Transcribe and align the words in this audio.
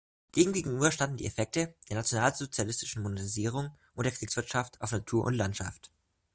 Demgegenüber 0.35 0.91
standen 0.91 1.17
die 1.17 1.27
Effekte 1.27 1.75
der 1.87 1.95
nationalsozialistischen 1.95 3.03
Modernisierung 3.03 3.69
und 3.93 4.05
der 4.05 4.11
Kriegswirtschaft 4.11 4.81
auf 4.81 4.91
Natur 4.93 5.25
und 5.25 5.35
Landschaft. 5.35 5.91